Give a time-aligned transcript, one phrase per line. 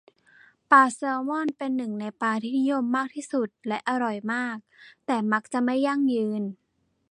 [0.69, 4.57] ปลาแซลมอนเป็นหนึ่งในปลาที่นิยมมากที่สุดและอร่อยมาก
[5.05, 6.41] แต่มักจะไม่ยั่งยืน